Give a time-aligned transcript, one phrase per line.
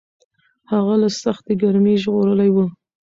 [0.71, 2.57] هغه له سختې ګرمۍ ژغورلی و.